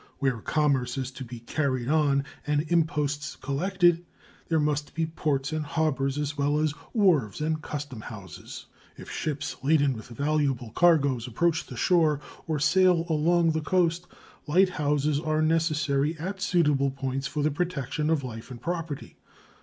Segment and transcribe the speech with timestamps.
[0.17, 4.03] Where commerce is to be carried on and imposts collected
[4.47, 8.65] there must be ports and harbors as well as wharves and custom houses.
[8.97, 14.07] If ships laden with valuable cargoes approach the shore or sail along the coast,
[14.47, 19.17] light houses are necessary at suitable points for the protection of life and property.